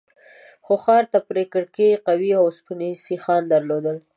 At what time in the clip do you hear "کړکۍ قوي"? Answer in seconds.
1.53-2.31